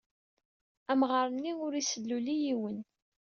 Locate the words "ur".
1.65-1.73